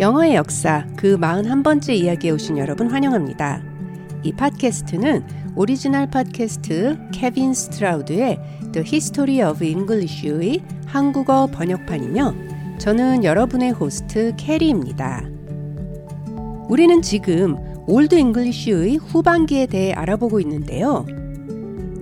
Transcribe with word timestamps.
영어의 0.00 0.34
역사 0.34 0.86
그 0.96 1.18
41번째 1.18 1.92
이야기에 1.92 2.30
오신 2.30 2.56
여러분 2.56 2.88
환영합니다. 2.88 3.62
이 4.22 4.32
팟캐스트는 4.32 5.52
오리지널 5.56 6.06
팟캐스트 6.06 7.10
케빈 7.12 7.52
스트라우드의 7.52 8.40
The 8.72 8.86
History 8.86 9.46
of 9.46 9.62
English의 9.62 10.62
한국어 10.86 11.48
번역판이며 11.48 12.34
저는 12.78 13.24
여러분의 13.24 13.72
호스트 13.72 14.32
캐리입니다. 14.38 15.28
우리는 16.70 17.02
지금 17.02 17.58
Old 17.86 18.14
English의 18.14 18.96
후반기에 18.96 19.66
대해 19.66 19.92
알아보고 19.92 20.40
있는데요. 20.40 21.04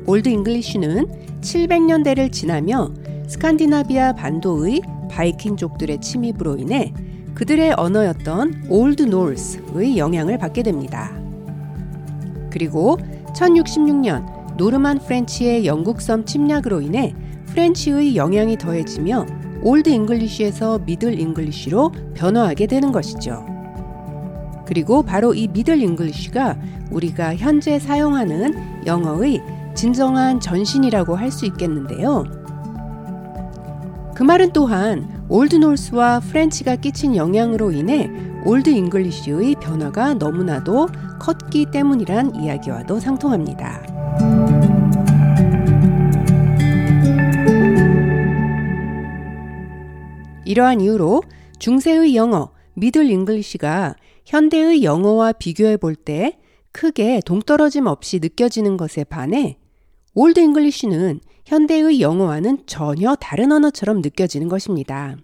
Old 0.07 0.29
English는 0.29 1.41
700년대를 1.41 2.30
지나며 2.30 2.95
스칸디나비아 3.27 4.12
반도의 4.12 4.83
바이킹족들의 5.10 6.01
침입으로 6.01 6.59
인해 6.59 6.93
그들의 7.38 7.74
언어였던 7.77 8.65
Old 8.69 9.05
Norse의 9.05 9.97
영향을 9.96 10.38
받게 10.38 10.65
됩니다. 10.65 11.12
그리고 12.51 12.98
1066년 13.37 14.56
Norman 14.57 14.98
French의 14.98 15.65
영국 15.65 16.01
섬 16.01 16.24
침략으로 16.24 16.80
인해 16.80 17.15
French의 17.47 18.16
영향이 18.16 18.59
더해지며 18.59 19.24
Old 19.62 19.88
English에서 19.88 20.80
Middle 20.80 21.20
English로 21.20 21.93
변화하게 22.15 22.66
되는 22.66 22.91
것이죠. 22.91 23.46
그리고 24.66 25.05
바로 25.05 25.32
이 25.32 25.46
Middle 25.47 25.80
English가 25.80 26.59
우리가 26.91 27.37
현재 27.37 27.79
사용하는 27.79 28.84
영어의 28.84 29.41
진정한 29.77 30.41
전신이라고 30.41 31.15
할 31.15 31.30
수 31.30 31.46
있겠는데요. 31.46 32.24
그 34.19 34.25
말은 34.25 34.53
또한 34.53 35.24
Old 35.29 35.54
Norse와 35.54 36.18
French가 36.18 36.74
끼친 36.74 37.15
영향으로 37.15 37.71
인해 37.71 38.11
Old 38.45 38.68
English의 38.68 39.54
변화가 39.60 40.15
너무나도 40.15 40.88
컸기 41.21 41.66
때문이란 41.71 42.35
이야기와도 42.35 42.99
상통합니다. 42.99 43.80
이러한 50.45 50.80
이유로 50.80 51.23
중세의 51.60 52.16
영어, 52.16 52.51
Middle 52.74 53.09
English가 53.09 53.95
현대의 54.27 54.82
영어와 54.82 55.30
비교해 55.30 55.77
볼 55.77 55.95
때 55.95 56.41
크게 56.73 57.21
동떨어짐 57.25 57.87
없이 57.87 58.19
느껴지는 58.19 58.79
것에 58.79 59.05
반해 59.05 59.59
Old 60.15 60.41
English는 60.41 61.21
현대의 61.49 62.02
영어와는 62.02 62.66
전혀 62.66 63.15
다른 63.15 63.52
언어처럼 63.52 64.03
느껴지는 64.03 64.49
것입니다. 64.49 65.16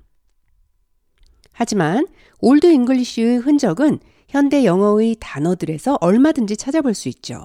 하지만 1.52 2.06
Old 2.40 2.72
English의 2.72 3.36
흔적은 3.40 3.98
현대 4.26 4.64
영어의 4.64 5.16
단어들에서 5.20 5.98
얼마든지 6.00 6.56
찾아볼 6.56 6.94
수 6.94 7.10
있죠. 7.10 7.44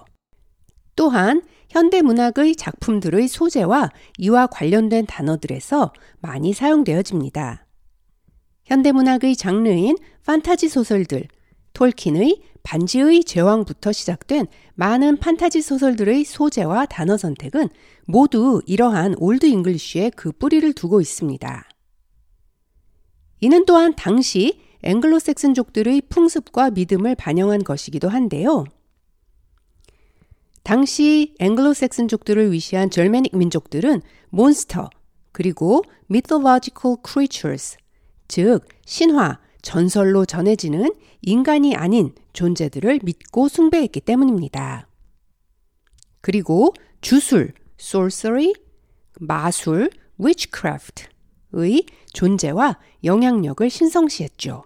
또한 0.95 1.41
현대 1.69 2.01
문학의 2.01 2.55
작품들의 2.55 3.27
소재와 3.27 3.91
이와 4.17 4.47
관련된 4.47 5.05
단어들에서 5.07 5.91
많이 6.21 6.53
사용되어집니다. 6.53 7.65
현대 8.63 8.93
문학의 8.93 9.35
장르인 9.35 9.97
판타지 10.25 10.69
소설들, 10.69 11.27
톨킨의 11.73 12.43
반지의 12.63 13.23
제왕부터 13.23 13.91
시작된 13.91 14.47
많은 14.75 15.17
판타지 15.17 15.61
소설들의 15.61 16.23
소재와 16.23 16.85
단어 16.85 17.17
선택은 17.17 17.69
모두 18.09 18.63
이러한 18.65 19.13
Old 19.19 19.45
English에 19.45 20.09
그 20.15 20.31
뿌리를 20.31 20.73
두고 20.73 20.99
있습니다. 20.99 21.69
이는 23.41 23.65
또한 23.67 23.93
당시 23.95 24.59
앵글로색슨족들의 24.81 26.01
풍습과 26.09 26.71
믿음을 26.71 27.13
반영한 27.13 27.63
것이기도 27.63 28.09
한데요. 28.09 28.65
당시 30.63 31.35
앵글로색슨족들을 31.39 32.51
위시한 32.51 32.89
Germanic 32.89 33.37
민족들은 33.37 34.01
몬스터 34.31 34.89
그리고 35.31 35.83
mythological 36.09 36.97
creatures 37.07 37.77
즉 38.27 38.65
신화, 38.87 39.39
전설로 39.61 40.25
전해지는 40.25 40.95
인간이 41.21 41.75
아닌 41.75 42.15
존재들을 42.33 43.01
믿고 43.03 43.49
숭배했기 43.49 44.01
때문입니다. 44.01 44.87
그리고 46.21 46.73
주술, 47.01 47.53
sorcery, 47.79 48.53
마술, 49.19 49.89
witchcraft의 50.19 51.85
존재와 52.13 52.77
영향력을 53.03 53.69
신성시했죠. 53.69 54.65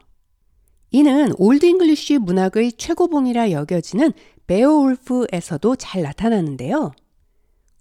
이는 0.92 1.34
Old 1.38 1.66
English 1.66 2.20
문학의 2.20 2.74
최고봉이라 2.74 3.52
여겨지는 3.52 4.14
베오울프에서도 4.48 5.76
잘 5.78 6.04
나타나는데요. 6.04 6.92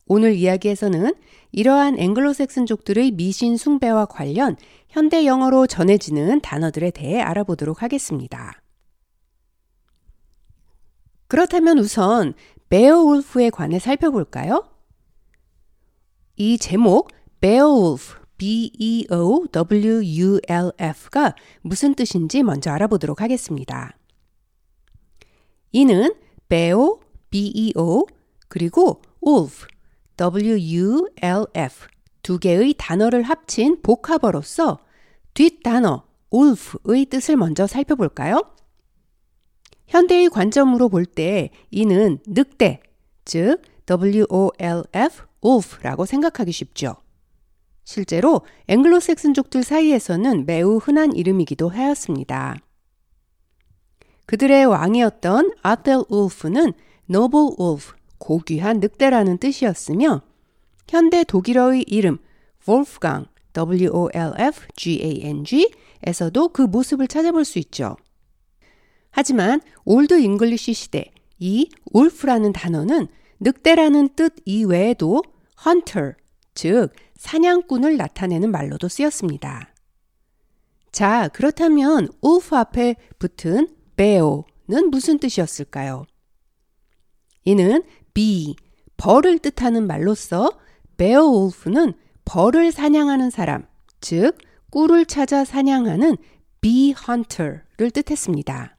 오늘 0.07 0.35
이야기에서는 0.35 1.15
이러한 1.53 1.99
앵글로색슨족들의 1.99 3.13
미신 3.13 3.57
숭배와 3.57 4.07
관련 4.07 4.57
현대 4.89 5.27
영어로 5.27 5.67
전해지는 5.67 6.41
단어들에 6.41 6.91
대해 6.91 7.21
알아보도록 7.21 7.83
하겠습니다. 7.83 8.61
그렇다면 11.29 11.79
우선 11.79 12.35
베어울프에 12.69 13.51
관해 13.51 13.79
살펴볼까요? 13.79 14.72
이 16.37 16.59
제목 16.59 17.11
베어울프 17.41 18.23
B-E-O-W-U-L-F가 18.39 19.15
무슨 21.61 21.95
뜻인지 21.95 22.43
먼저 22.43 22.73
알아보도록 22.73 23.21
하겠습니다. 23.21 23.97
이는 25.71 26.13
bear, 26.49 26.95
B-E-O, 27.31 28.07
그리고 28.49 29.01
wolf, 29.25 29.67
W-U-L-F 30.17 31.87
두 32.23 32.39
개의 32.39 32.75
단어를 32.77 33.23
합친 33.23 33.81
복합어로서 33.83 34.79
뒷단어 35.35 36.05
wolf의 36.33 37.07
뜻을 37.07 37.37
먼저 37.37 37.67
살펴볼까요? 37.67 38.43
현대의 39.87 40.31
관점으로 40.31 40.89
볼 40.89 41.05
때 41.05 41.51
이는 41.71 42.19
늑대, 42.27 42.81
즉 43.25 43.63
W-O-L-F, 43.87 45.25
wolf라고 45.45 46.07
생각하기 46.07 46.53
쉽죠. 46.53 46.97
실제로 47.85 48.43
앵글로색슨족들 48.69 49.63
사이에서는 49.63 50.47
매우 50.47 50.77
흔한 50.77 51.15
이름이기도 51.15 51.69
하였습니다. 51.69 52.57
그들의 54.27 54.67
왕이었던 54.67 55.53
아델 55.63 56.03
울프는 56.09 56.73
noble 57.07 57.55
wolf, 57.59 57.95
고귀한 58.19 58.79
늑대라는 58.81 59.39
뜻이었으며 59.39 60.23
현대 60.89 61.25
독일어의 61.25 61.85
이름 61.89 62.19
Wolfgang, 62.69 63.29
W-O-L-F-G-A-N-G 63.53 64.13
에서도 66.05 66.49
그 66.49 66.63
모습을 66.63 67.07
찾아볼 67.09 67.45
수 67.45 67.59
있죠. 67.59 67.97
하지만 69.11 69.61
Old 69.85 70.21
English 70.21 70.73
시대 70.73 71.11
이 71.39 71.69
wolf라는 71.93 72.53
단어는 72.53 73.09
늑대라는 73.43 74.11
뜻 74.15 74.35
이외에도 74.45 75.23
hunter, 75.67 76.15
즉 76.55 76.91
사냥꾼을 77.17 77.97
나타내는 77.97 78.51
말로도 78.51 78.89
쓰였습니다. 78.89 79.75
자, 80.93 81.29
그렇다면 81.29 82.09
wolf 82.25 82.55
앞에 82.55 82.97
붙은 83.19 83.69
bear는 83.97 84.91
무슨 84.91 85.19
뜻이었을까요? 85.19 86.05
이는 87.45 87.83
be, 88.15 88.55
벌을 88.97 89.39
뜻하는 89.39 89.87
말로서 89.87 90.53
beowulf는 90.97 91.95
벌을 92.25 92.71
사냥하는 92.71 93.31
사람, 93.31 93.67
즉 94.01 94.39
꿀을 94.71 95.07
찾아 95.07 95.45
사냥하는 95.45 96.17
bee 96.61 96.95
hunter를 96.95 97.91
뜻했습니다. 97.93 98.77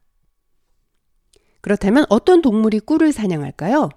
그렇다면 1.59 2.05
어떤 2.09 2.41
동물이 2.41 2.79
꿀을 2.81 3.11
사냥할까요? 3.11 3.89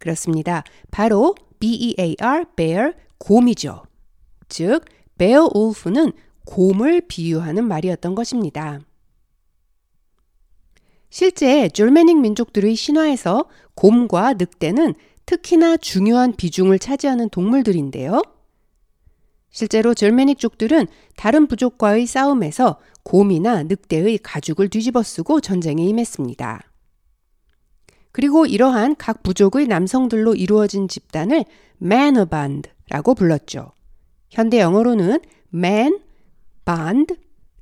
그렇습니다. 0.00 0.64
바로 0.90 1.36
bear, 1.60 2.44
bear, 2.56 2.92
곰이죠. 3.18 3.84
즉, 4.48 4.84
베어울프는 5.18 6.12
곰을 6.46 7.02
비유하는 7.06 7.68
말이었던 7.68 8.14
것입니다. 8.16 8.80
실제 11.10 11.68
졸메닉 11.68 12.18
민족들의 12.18 12.74
신화에서 12.74 13.44
곰과 13.74 14.34
늑대는 14.34 14.94
특히나 15.26 15.76
중요한 15.76 16.34
비중을 16.34 16.78
차지하는 16.78 17.28
동물들인데요. 17.28 18.22
실제로 19.50 19.94
절메닉족들은 19.94 20.86
다른 21.16 21.46
부족과의 21.46 22.06
싸움에서 22.06 22.78
곰이나 23.02 23.64
늑대의 23.64 24.18
가죽을 24.18 24.68
뒤집어 24.68 25.02
쓰고 25.02 25.40
전쟁에 25.40 25.84
임했습니다. 25.84 26.69
그리고 28.12 28.46
이러한 28.46 28.96
각 28.96 29.22
부족의 29.22 29.66
남성들로 29.68 30.34
이루어진 30.34 30.88
집단을 30.88 31.44
Männerbund, 31.82 32.70
라고 32.88 33.14
불렀죠. 33.14 33.72
현대 34.30 34.60
영어로는 34.60 35.20
man, 35.54 36.00
band, 36.64 37.14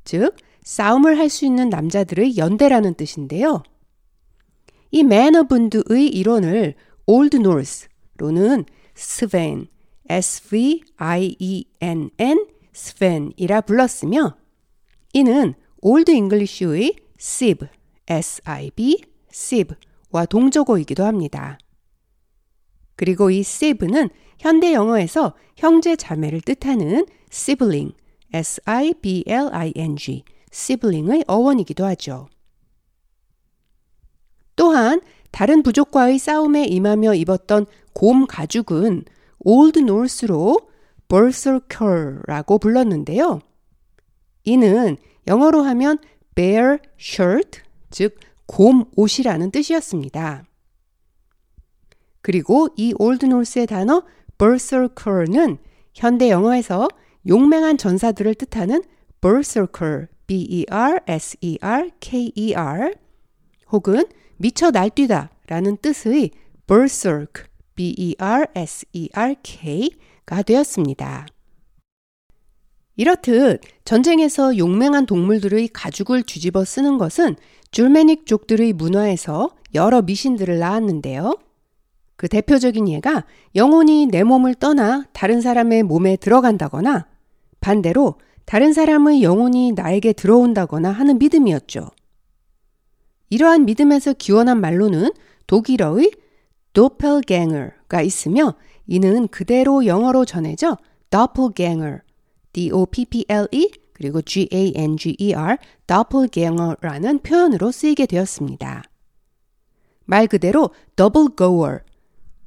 즉 0.04 0.34
싸움을 0.62 1.18
할 1.18 1.28
수 1.28 1.44
있는 1.44 1.68
남자들의 1.68 2.36
연대라는 2.36 2.94
뜻인데요. 2.94 3.62
이 4.90 5.02
Männerbund의 5.02 6.08
이론을 6.08 6.74
Old 7.06 7.36
Norse로는 7.36 8.64
Sven, 8.96 9.68
S-V-I-E-N-N, 10.08 10.86
Sven이라 12.74 13.60
불렀으며 13.62 14.36
이는 15.12 15.54
Old 15.80 16.10
English의 16.10 16.96
sib, 17.18 17.66
s-i-b, 18.06 19.02
sib 19.30 19.74
와 20.10 20.26
동족어이기도 20.26 21.04
합니다. 21.04 21.58
그리고 22.96 23.30
이 23.30 23.40
sib는 23.40 24.08
현대 24.38 24.72
영어에서 24.72 25.34
형제 25.56 25.96
자매를 25.96 26.40
뜻하는 26.40 27.06
sibling, 27.30 27.94
s-i-b-l-i-n-g, 28.32 30.24
sibling의 30.52 31.24
어원이기도 31.26 31.84
하죠. 31.86 32.28
또한 34.56 35.00
다른 35.30 35.62
부족과의 35.62 36.18
싸움에 36.18 36.64
임하며 36.64 37.14
입었던 37.14 37.66
곰 37.92 38.26
가죽은 38.26 39.04
Old 39.40 39.80
Norse로 39.80 40.58
berserker라고 41.08 42.58
불렀는데요. 42.58 43.40
이는 44.44 44.96
영어로 45.26 45.62
하면 45.62 45.98
bear 46.34 46.78
shirt, 46.98 47.60
즉 47.90 48.18
곰 48.48 48.86
옷이라는 48.96 49.52
뜻이었습니다. 49.52 50.44
그리고 52.22 52.68
이 52.76 52.92
Old 52.98 53.26
Norse의 53.26 53.68
단어 53.68 54.02
berserker는 54.38 55.58
현대 55.94 56.30
영어에서 56.30 56.88
용맹한 57.26 57.78
전사들을 57.78 58.34
뜻하는 58.34 58.82
berserker, 59.20 60.06
b-e-r-s-e-r-k-e-r 60.26 60.64
혹은 63.70 64.04
미쳐 64.36 64.70
날뛰다 64.70 65.30
라는 65.46 65.76
뜻의 65.76 66.30
berserk, 66.66 67.44
b-e-r-s-e-r-k가 67.74 68.42
되었습니다. 70.42 71.26
이렇듯 72.96 73.60
전쟁에서 73.84 74.58
용맹한 74.58 75.06
동물들의 75.06 75.68
가죽을 75.68 76.24
뒤집어 76.24 76.64
쓰는 76.64 76.98
것은 76.98 77.36
줄메닉족들의 77.70 78.72
문화에서 78.72 79.50
여러 79.74 80.02
미신들을 80.02 80.58
낳았는데요. 80.58 81.38
그 82.16 82.28
대표적인 82.28 82.88
예가 82.88 83.24
영혼이 83.54 84.06
내 84.06 84.24
몸을 84.24 84.54
떠나 84.54 85.04
다른 85.12 85.40
사람의 85.40 85.84
몸에 85.84 86.16
들어간다거나 86.16 87.06
반대로 87.60 88.16
다른 88.44 88.72
사람의 88.72 89.22
영혼이 89.22 89.72
나에게 89.72 90.14
들어온다거나 90.14 90.90
하는 90.90 91.18
믿음이었죠. 91.18 91.90
이러한 93.30 93.66
믿음에서 93.66 94.14
기원한 94.14 94.60
말로는 94.60 95.10
독일어의 95.46 96.10
doppelganger가 96.72 98.02
있으며 98.02 98.54
이는 98.86 99.28
그대로 99.28 99.84
영어로 99.86 100.24
전해져 100.24 100.76
doppelganger, 101.10 102.00
D-O-P-P-L-E 102.52 103.70
그리고 103.98 104.22
G-A-N-G-E-R, 104.22 105.58
doppelganger라는 105.88 107.18
표현으로 107.18 107.72
쓰이게 107.72 108.06
되었습니다. 108.06 108.84
말 110.04 110.28
그대로 110.28 110.70
double 110.94 111.28
goer, 111.36 111.80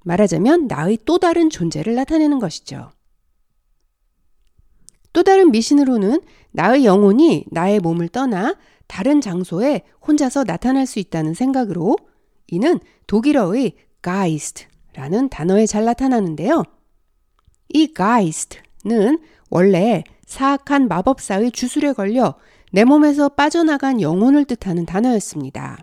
말하자면 0.03 0.67
나의 0.67 0.99
또 1.05 1.19
다른 1.19 1.49
존재를 1.49 1.93
나타내는 1.93 2.39
것이죠. 2.39 2.89
또 5.13 5.23
다른 5.23 5.51
미신으로는 5.51 6.21
나의 6.51 6.85
영혼이 6.85 7.45
나의 7.51 7.81
몸을 7.81 8.07
떠나 8.07 8.55
다른 8.87 9.19
장소에 9.19 9.81
혼자서 10.07 10.45
나타날 10.45 10.85
수 10.85 10.99
있다는 10.99 11.33
생각으로 11.33 11.97
이는 12.47 12.79
독일어의 13.07 13.73
Geist라는 14.01 15.29
단어에 15.29 15.65
잘 15.65 15.83
나타나는데요. 15.83 16.63
이 17.69 17.93
Geist는 17.93 19.19
원래 19.49 20.03
사악한 20.31 20.87
마법사의 20.87 21.51
주술에 21.51 21.91
걸려 21.91 22.35
내 22.71 22.85
몸에서 22.85 23.27
빠져나간 23.27 23.99
영혼을 23.99 24.45
뜻하는 24.45 24.85
단어였습니다. 24.85 25.79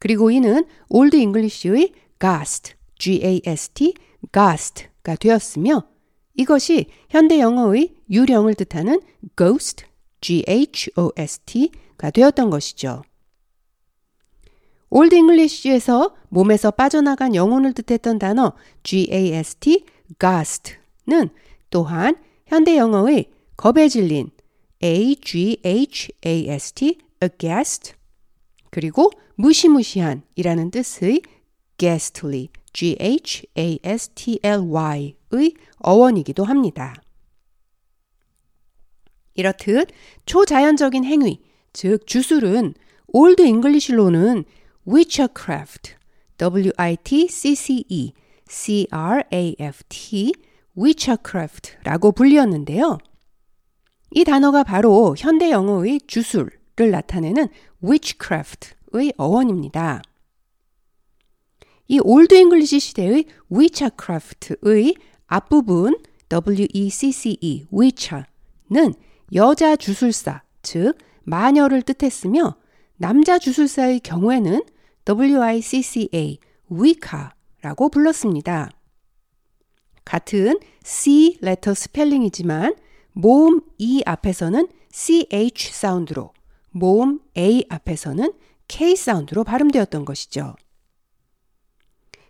그리고 0.00 0.32
이는 0.32 0.66
Old 0.88 1.14
English의 1.14 1.92
Gast, 2.20 2.74
G-A-S-T, 2.98 3.94
Gast가 4.32 5.14
되었으며 5.14 5.86
이것이 6.34 6.86
현대 7.08 7.38
영어의 7.38 7.94
유령을 8.10 8.54
뜻하는 8.54 9.00
Ghost, 9.36 9.84
G-H-O-S-T가 10.20 12.10
되었던 12.10 12.50
것이죠. 12.50 13.04
Old 14.90 15.14
English에서 15.14 16.16
몸에서 16.30 16.72
빠져나간 16.72 17.36
영혼을 17.36 17.74
뜻했던 17.74 18.18
단어 18.18 18.54
G-A-S-T, 18.82 19.84
Ghast는 20.18 21.30
또한 21.70 22.16
현대 22.54 22.76
영어의 22.76 23.30
겁에 23.56 23.88
질린 23.88 24.30
A-G-H-A-S-T, 24.80 25.58
aghast 27.20 27.94
그리고 28.70 29.10
무시무시한 29.34 30.22
이라는 30.36 30.70
뜻의 30.70 31.22
ghastly, 31.78 32.50
G-H-A-S-T-L-Y의 32.72 34.34
어원이기도 35.78 36.44
합니다. 36.44 36.94
이렇듯 39.34 39.88
초자연적인 40.24 41.04
행위, 41.04 41.40
즉 41.72 42.06
주술은 42.06 42.74
Old 43.08 43.42
English로는 43.42 44.44
witchcraft, 44.86 45.96
Witchcraft라고 50.76 52.12
불리었는데요. 52.12 52.98
이 54.10 54.24
단어가 54.24 54.62
바로 54.62 55.14
현대 55.18 55.50
영어의 55.50 56.00
주술을 56.06 56.50
나타내는 56.90 57.48
witchcraft의 57.82 59.12
어원입니다. 59.16 60.02
이 61.88 62.00
Old 62.02 62.34
English 62.34 62.80
시대의 62.80 63.26
witchcraft의 63.52 64.94
앞부분 65.26 65.98
W-E-C-C-E, 66.28 67.66
witcher는 67.72 68.94
여자 69.34 69.76
주술사, 69.76 70.42
즉 70.62 70.96
마녀를 71.24 71.82
뜻했으며 71.82 72.56
남자 72.96 73.38
주술사의 73.38 74.00
경우에는 74.00 74.62
WICCA, 75.08 76.38
wicca라고 76.70 77.88
불렀습니다. 77.90 78.70
같은 80.04 80.58
C 80.82 81.38
letter 81.40 81.74
스펠링이지만 81.74 82.74
모음 83.12 83.60
E 83.78 84.02
앞에서는 84.04 84.68
CH 84.90 85.72
사운드로, 85.72 86.32
모음 86.70 87.20
A 87.36 87.64
앞에서는 87.68 88.32
K 88.68 88.96
사운드로 88.96 89.44
발음되었던 89.44 90.04
것이죠. 90.04 90.56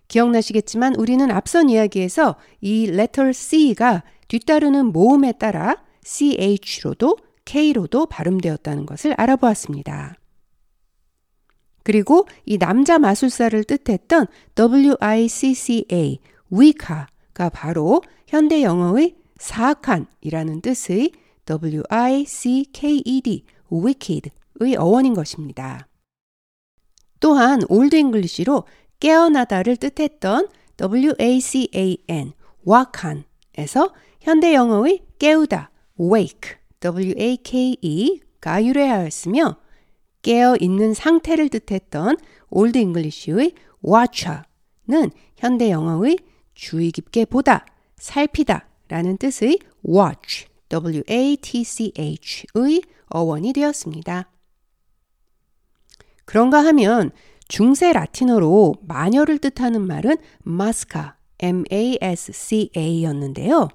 기억나시겠지만 0.09 0.95
우리는 0.97 1.31
앞선 1.31 1.71
이야기에서 1.71 2.37
이 2.61 2.85
letter 2.85 3.33
C가 3.33 4.05
뒤따르는 4.29 4.87
모음에 4.87 5.33
따라 5.33 5.83
CH로도 6.05 7.17
K로도 7.45 8.07
발음되었다는 8.07 8.87
것을 8.87 9.15
알아보았습니다. 9.17 10.17
그리고 11.83 12.27
이 12.47 12.59
남자 12.59 12.99
마술사를 12.99 13.63
뜻했던 13.65 14.27
WICCA, 14.59 16.19
위카 16.51 17.07
가 17.35 17.49
바로 17.49 18.01
현대 18.27 18.63
영어의 18.63 19.17
사악한이라는 19.39 20.61
뜻의 20.61 21.11
WICKED, 21.51 23.45
wicked의 23.71 24.77
어원인 24.79 25.15
것입니다. 25.15 25.89
또한 27.21 27.61
Old 27.69 27.97
English로 27.97 28.65
깨어나다를 29.01 29.77
뜻했던 29.77 30.49
WACAN, 30.81 32.33
wacan에서 32.65 33.93
현대 34.21 34.55
영어의 34.55 35.03
깨우다, 35.19 35.71
wake, 36.01 36.57
W-A-K-E가 36.81 38.65
유래하였으며 38.65 39.57
깨어 40.23 40.57
있는 40.61 40.95
상태를 40.95 41.49
뜻했던 41.51 42.17
Old 42.51 42.79
English의 42.79 43.53
watch는 43.87 45.11
현대 45.37 45.71
영어의 45.71 46.19
주의 46.55 46.91
깊게 46.91 47.27
보다, 47.27 47.65
살피다 47.97 48.67
라는 48.89 49.17
뜻의 49.17 49.61
watch, 49.87 50.49
W-A-T-C-H의 50.69 52.83
어원이 53.09 53.53
되었습니다. 53.53 54.29
그런가 56.25 56.65
하면 56.67 57.13
중세 57.49 57.93
라틴어로 57.93 58.77
마녀를 58.83 59.39
뜻하는 59.39 59.87
말은 59.87 60.17
마스카, 60.43 61.17
M-A-S-C-A였는데요. 61.39 63.69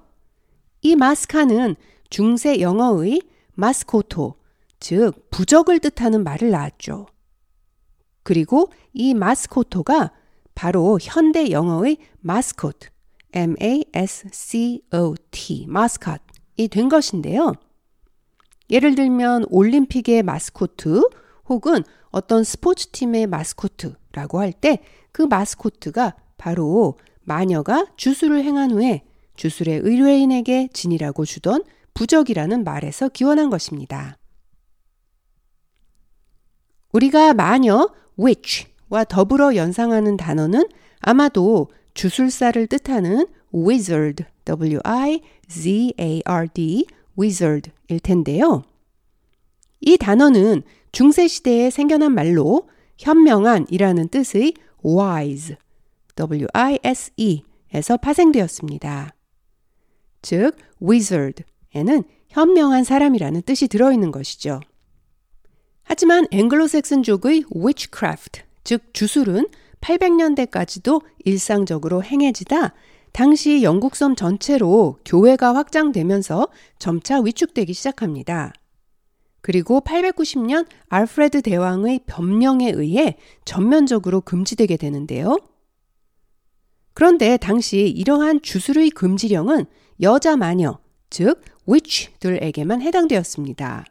이 0.82 0.96
마스카는 0.96 1.76
중세 2.08 2.60
영어의 2.60 3.20
마스코토, 3.54 4.34
즉 4.80 5.30
부적을 5.30 5.78
뜻하는 5.78 6.24
말을 6.24 6.50
낳았죠. 6.50 7.06
그리고 8.22 8.70
이 8.92 9.14
마스코토가 9.14 10.12
바로 10.60 10.98
현대 11.00 11.50
영어의 11.52 11.96
마스코트, 12.20 12.90
M-A-S-C-O-T, 13.32 13.64
마스컷이 15.68 16.68
된 16.70 16.90
것인데요. 16.90 17.54
예를 18.68 18.94
들면 18.94 19.46
올림픽의 19.48 20.22
마스코트 20.22 21.08
혹은 21.48 21.82
어떤 22.10 22.44
스포츠팀의 22.44 23.26
마스코트라고 23.26 24.38
할 24.40 24.52
때 24.52 24.82
그 25.12 25.22
마스코트가 25.22 26.14
바로 26.36 26.98
마녀가 27.22 27.86
주술을 27.96 28.44
행한 28.44 28.72
후에 28.72 29.02
주술의 29.36 29.80
의뢰인에게 29.82 30.68
지니라고 30.74 31.24
주던 31.24 31.64
부적이라는 31.94 32.64
말에서 32.64 33.08
기원한 33.08 33.48
것입니다. 33.48 34.18
우리가 36.92 37.32
마녀 37.32 37.88
witch 38.18 38.69
와 38.90 39.04
더불어 39.04 39.56
연상하는 39.56 40.16
단어는 40.16 40.68
아마도 40.98 41.68
주술사를 41.94 42.66
뜻하는 42.66 43.26
wizard, 43.54 44.24
w-i-z-a-r-d, 44.44 44.86
wizard일 47.18 48.00
텐데요. 48.02 48.64
이 49.80 49.96
단어는 49.96 50.62
중세 50.92 51.28
시대에 51.28 51.70
생겨난 51.70 52.12
말로 52.12 52.68
현명한이라는 52.98 54.08
뜻의 54.08 54.54
wise, 54.84 55.56
w-i-s-e에서 56.16 57.96
파생되었습니다. 57.96 59.14
즉, 60.22 60.56
wizard에는 60.82 62.02
현명한 62.28 62.84
사람이라는 62.84 63.42
뜻이 63.42 63.68
들어있는 63.68 64.10
것이죠. 64.10 64.60
하지만 65.82 66.26
앵글로색슨족의 66.30 67.44
witchcraft, 67.54 68.42
즉 68.64 68.92
주술은 68.92 69.48
800년대까지도 69.80 71.02
일상적으로 71.24 72.02
행해지다 72.02 72.74
당시 73.12 73.62
영국 73.62 73.96
섬 73.96 74.14
전체로 74.14 74.98
교회가 75.04 75.54
확장되면서 75.54 76.48
점차 76.78 77.20
위축되기 77.20 77.72
시작합니다. 77.72 78.52
그리고 79.40 79.80
890년 79.80 80.66
알프레드 80.88 81.42
대왕의 81.42 82.00
변명에 82.06 82.70
의해 82.70 83.16
전면적으로 83.44 84.20
금지되게 84.20 84.76
되는데요. 84.76 85.38
그런데 86.92 87.36
당시 87.36 87.88
이러한 87.88 88.42
주술의 88.42 88.90
금지령은 88.90 89.64
여자 90.02 90.36
마녀, 90.36 90.78
즉 91.08 91.42
witch들에게만 91.66 92.82
해당되었습니다. 92.82 93.84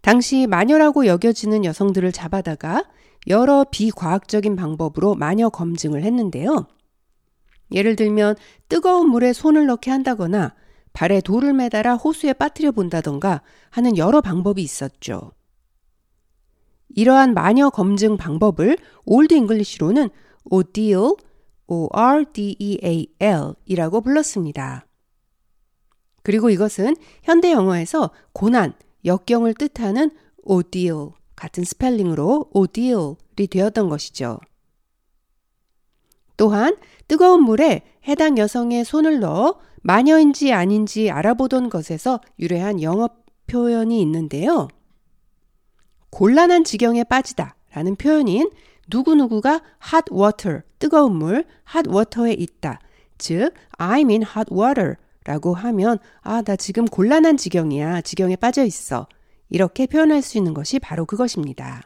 당시 0.00 0.46
마녀라고 0.46 1.06
여겨지는 1.06 1.64
여성들을 1.64 2.12
잡아다가 2.12 2.84
여러 3.26 3.64
비과학적인 3.70 4.56
방법으로 4.56 5.14
마녀 5.14 5.50
검증을 5.50 6.02
했는데요. 6.02 6.66
예를 7.72 7.96
들면 7.96 8.36
뜨거운 8.68 9.10
물에 9.10 9.32
손을 9.32 9.66
넣게 9.66 9.90
한다거나 9.90 10.54
발에 10.92 11.20
돌을 11.20 11.52
매달아 11.52 11.96
호수에 11.96 12.32
빠뜨려 12.32 12.72
본다던가 12.72 13.42
하는 13.70 13.96
여러 13.96 14.20
방법이 14.20 14.62
있었죠. 14.62 15.32
이러한 16.88 17.34
마녀 17.34 17.70
검증 17.70 18.16
방법을 18.16 18.76
Old 19.04 19.34
English로는 19.34 20.08
ordeal, 20.50 21.14
O-R-D-E-A-L 21.68 23.54
이라고 23.66 24.00
불렀습니다. 24.00 24.86
그리고 26.22 26.50
이것은 26.50 26.96
현대 27.22 27.52
영어에서 27.52 28.10
고난, 28.32 28.74
역경을 29.04 29.54
뜻하는 29.54 30.10
ordeal 30.42 31.10
같은 31.36 31.64
스펠링으로 31.64 32.50
ordeal이 32.52 33.46
되었던 33.50 33.88
것이죠. 33.88 34.38
또한 36.36 36.76
뜨거운 37.08 37.42
물에 37.42 37.82
해당 38.08 38.38
여성의 38.38 38.84
손을 38.84 39.20
넣어 39.20 39.60
마녀인지 39.82 40.52
아닌지 40.52 41.10
알아보던 41.10 41.70
것에서 41.70 42.20
유래한 42.38 42.82
영어 42.82 43.08
표현이 43.46 44.00
있는데요. 44.02 44.68
곤란한 46.10 46.64
지경에 46.64 47.04
빠지다 47.04 47.56
라는 47.72 47.96
표현인 47.96 48.50
누구누구가 48.88 49.60
hot 49.92 50.12
water, 50.12 50.62
뜨거운 50.78 51.16
물, 51.16 51.44
hot 51.74 51.88
water에 51.88 52.32
있다. 52.32 52.80
즉, 53.18 53.54
I'm 53.78 54.10
in 54.10 54.22
hot 54.22 54.52
water 54.52 54.96
라고 55.24 55.54
하면, 55.54 55.98
아, 56.22 56.42
나 56.42 56.56
지금 56.56 56.86
곤란한 56.86 57.36
지경이야. 57.36 58.00
지경에 58.02 58.36
빠져 58.36 58.64
있어. 58.64 59.06
이렇게 59.48 59.86
표현할 59.86 60.22
수 60.22 60.38
있는 60.38 60.54
것이 60.54 60.78
바로 60.78 61.04
그것입니다. 61.04 61.82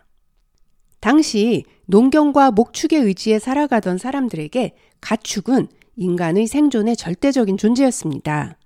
당시 1.01 1.65
농경과 1.87 2.53
목축의 2.53 3.01
의지에 3.01 3.39
살아가던 3.39 3.99
사람들에게 3.99 4.75
가축은 5.01 5.69
인간의 5.97 6.47
생존의 6.47 6.97
절대적인 6.97 7.57
존재였습니다. 7.57 8.59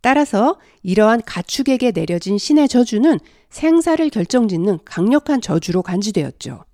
따라서 0.00 0.58
이러한 0.82 1.22
가축에게 1.26 1.92
내려진 1.92 2.38
신의 2.38 2.68
저주는 2.68 3.18
생사를 3.50 4.08
결정짓는 4.08 4.78
강력한 4.84 5.40
저주로 5.40 5.82
간주되었죠. 5.82 6.64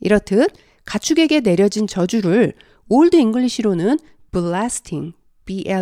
이렇듯 0.00 0.50
가축에게 0.84 1.40
내려진 1.40 1.86
저주를 1.86 2.52
Old 2.88 3.16
English로는 3.16 3.98
blasting, 4.32 5.14
b-l-a-s-t-i-n-g, 5.44 5.78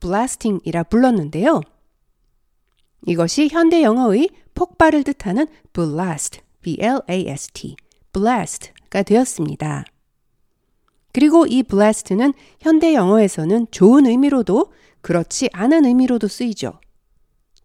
blasting이라 0.00 0.82
불렀는데요. 0.84 1.60
이것이 3.06 3.48
현대 3.48 3.82
영어의 3.82 4.28
폭발을 4.54 5.04
뜻하는 5.04 5.46
blast, 5.72 6.40
b-l-a-s-t, 6.60 7.76
blast가 8.12 9.02
되었습니다. 9.02 9.84
그리고 11.12 11.46
이 11.46 11.62
blast는 11.62 12.34
현대 12.60 12.94
영어에서는 12.94 13.68
좋은 13.70 14.06
의미로도 14.06 14.72
그렇지 15.00 15.48
않은 15.52 15.86
의미로도 15.86 16.28
쓰이죠. 16.28 16.78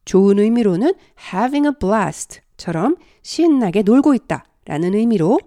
좋은 0.05 0.39
의미로는 0.39 0.93
having 1.33 1.67
a 1.67 1.73
blast처럼 1.79 2.95
신나게 3.21 3.81
놀고 3.81 4.13
있다 4.13 4.45
라는 4.65 4.93
의미로 4.93 5.39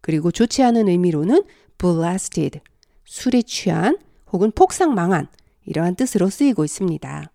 그리고 0.00 0.30
좋지 0.30 0.62
않은 0.62 0.88
의미로는 0.88 1.42
blasted, 1.78 2.60
술에 3.04 3.42
취한 3.42 3.98
혹은 4.32 4.50
폭삭 4.50 4.92
망한 4.92 5.28
이러한 5.64 5.94
뜻으로 5.94 6.28
쓰이고 6.28 6.64
있습니다. 6.64 7.30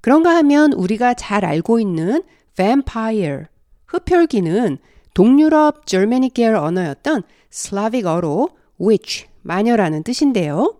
그런가 0.00 0.34
하면 0.36 0.72
우리가 0.72 1.14
잘 1.14 1.44
알고 1.44 1.78
있는 1.78 2.22
vampire, 2.56 3.44
흡혈귀는 3.86 4.78
동유럽 5.14 5.86
절메닉 5.86 6.34
계열 6.34 6.56
언어였던 6.56 7.22
슬라빅어로 7.50 8.48
witch, 8.80 9.26
마녀라는 9.42 10.02
뜻인데요. 10.02 10.76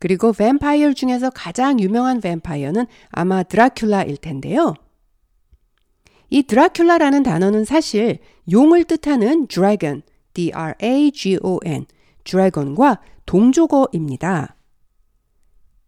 그리고 0.00 0.32
vampire 0.32 0.94
중에서 0.94 1.30
가장 1.30 1.78
유명한 1.78 2.20
vampire는 2.20 2.86
아마 3.10 3.42
드라큘라일 3.42 4.20
텐데요. 4.20 4.74
이 6.30 6.42
드라큘라라는 6.42 7.22
단어는 7.22 7.64
사실 7.64 8.18
용을 8.50 8.84
뜻하는 8.84 9.46
dragon, 9.46 10.02
D-R-A-G-O-N, 10.34 11.86
dragon과 12.24 13.00
동조어입니다. 13.26 14.56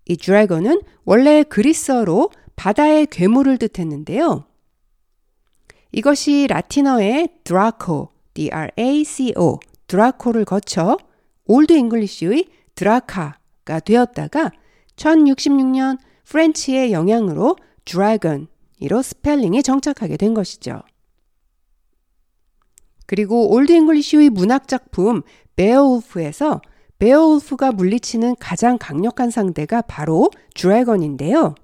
이 0.07 0.17
dragon은 0.17 0.81
원래 1.05 1.43
그리스어로 1.43 2.31
바다의 2.57 3.07
괴물을 3.07 3.59
뜻했는데요. 3.59 4.45
이것이 5.93 6.47
라틴어의 6.49 7.29
draco, 7.45 8.11
D-R-A-C-O, 8.35 9.59
draco를 9.87 10.45
거쳐 10.45 10.97
Old 11.45 11.73
English의 11.73 12.47
draca가 12.75 13.81
되었다가 13.85 14.53
1066년 14.97 15.99
French의 16.25 16.93
영향으로 16.93 17.57
dragon으로 17.85 19.03
스펠링이 19.03 19.63
정착하게 19.63 20.17
된 20.17 20.35
것이죠. 20.35 20.83
그리고 23.13 23.53
Old 23.53 23.71
English의 23.73 24.31
문학 24.31 24.67
작품 24.69 25.21
베어울프에서 25.57 26.63
베어울프가 26.99 27.73
물리치는 27.73 28.37
가장 28.41 28.79
강력한 28.79 29.29
상대가 29.29 29.83
바로 29.83 30.31
드래건인데요. 30.55 31.55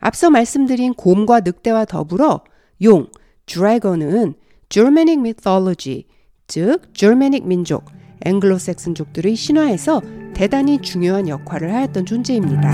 앞서 0.00 0.28
말씀드린 0.28 0.92
곰과 0.92 1.40
늑대와 1.40 1.86
더불어 1.86 2.44
용, 2.82 3.06
드래건은 3.46 4.34
Germanic 4.68 5.18
mythology, 5.18 6.04
즉 6.46 6.92
Germanic 6.92 7.48
민족, 7.48 7.86
앵글로색슨족들의 8.26 9.34
신화에서 9.34 10.02
대단히 10.34 10.82
중요한 10.82 11.26
역할을 11.26 11.72
하였던 11.72 12.04
존재입니다. 12.04 12.70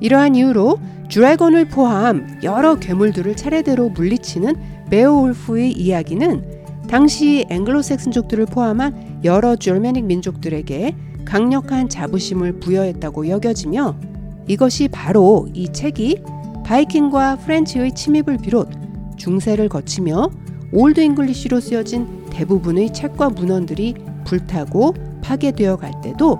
이러한 0.00 0.34
이유로 0.34 0.95
드래곤을 1.10 1.66
포함 1.66 2.38
여러 2.42 2.76
괴물들을 2.76 3.36
차례대로 3.36 3.90
물리치는 3.90 4.56
베어울프의 4.90 5.72
이야기는 5.72 6.56
당시 6.88 7.44
앵글로색슨족들을 7.48 8.46
포함한 8.46 9.20
여러 9.24 9.56
Germanic 9.56 10.04
민족들에게 10.04 10.94
강력한 11.24 11.88
자부심을 11.88 12.60
부여했다고 12.60 13.28
여겨지며 13.28 13.96
이것이 14.46 14.88
바로 14.88 15.48
이 15.52 15.72
책이 15.72 16.22
바이킹과 16.64 17.36
French의 17.36 17.92
침입을 17.92 18.38
비롯 18.38 18.68
중세를 19.16 19.68
거치며 19.68 20.30
Old 20.72 21.00
English로 21.00 21.60
쓰여진 21.60 22.26
대부분의 22.30 22.92
책과 22.92 23.30
문헌들이 23.30 23.94
불타고 24.24 24.94
파괴되어 25.22 25.76
갈 25.76 25.92
때도 26.02 26.38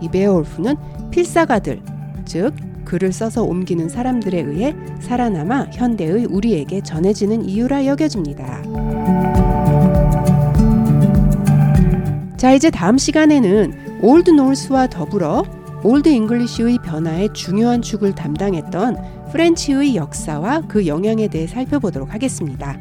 이 0.00 0.08
베어울프는 0.08 0.76
필사가들, 1.10 1.80
즉 2.24 2.54
글을 2.86 3.12
써서 3.12 3.42
옮기는 3.42 3.90
사람들에 3.90 4.40
의해 4.40 4.74
살아남아 5.00 5.66
현대의 5.72 6.24
우리에게 6.24 6.80
전해지는 6.80 7.44
이유라 7.44 7.84
여겨집니다. 7.84 8.62
자, 12.38 12.52
이제 12.54 12.70
다음 12.70 12.96
시간에는 12.96 14.00
Old 14.02 14.30
Norse와 14.30 14.86
더불어 14.86 15.44
Old 15.82 16.08
English의 16.08 16.78
변화의 16.84 17.30
중요한 17.32 17.82
축을 17.82 18.14
담당했던 18.14 19.26
French의 19.32 19.96
역사와 19.96 20.62
그 20.68 20.86
영향에 20.86 21.28
대해 21.28 21.46
살펴보도록 21.46 22.14
하겠습니다. 22.14 22.78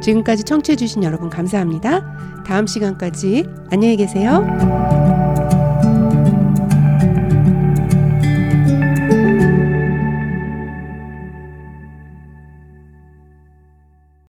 지금까지 0.00 0.44
청취해주신 0.44 1.04
여러분 1.04 1.30
감사합니다. 1.30 2.42
다음 2.46 2.66
시간까지 2.66 3.44
안녕히 3.70 3.96
계세요. 3.96 4.99